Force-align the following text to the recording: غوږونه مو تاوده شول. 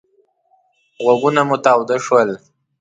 غوږونه 1.03 1.41
مو 1.47 1.55
تاوده 1.65 1.97
شول. 2.05 2.29